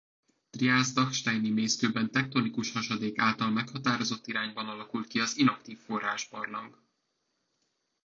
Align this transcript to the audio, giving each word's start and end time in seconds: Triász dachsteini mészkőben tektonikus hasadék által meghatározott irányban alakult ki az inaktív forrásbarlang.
Triász 0.49 0.93
dachsteini 0.93 1.49
mészkőben 1.49 2.11
tektonikus 2.11 2.71
hasadék 2.71 3.19
által 3.19 3.49
meghatározott 3.49 4.27
irányban 4.27 4.69
alakult 4.69 5.07
ki 5.07 5.19
az 5.19 5.37
inaktív 5.37 5.77
forrásbarlang. 5.77 6.79